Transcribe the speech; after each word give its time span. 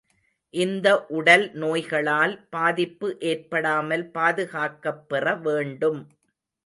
இந்த 0.53 0.87
உடல் 1.09 1.51
நோய்களால் 1.53 2.33
பாதிப்பு 2.49 3.09
ஏற்படாமல் 3.23 4.05
பாதுகாக்கப் 4.11 5.03
பெற 5.07 5.35
வேண்டும். 5.43 6.01